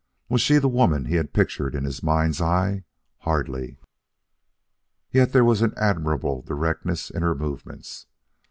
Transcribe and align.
Was 0.29 0.41
she 0.41 0.57
the 0.57 0.67
woman 0.67 1.05
he 1.05 1.17
had 1.17 1.31
pictured 1.31 1.75
in 1.75 1.83
his 1.83 2.01
mind's 2.01 2.41
eye? 2.41 2.85
Hardly. 3.19 3.77
Yet 5.11 5.31
there 5.31 5.45
was 5.45 5.61
an 5.61 5.75
admirable 5.77 6.41
directness 6.41 7.11
in 7.11 7.21
her 7.21 7.35
movements. 7.35 8.07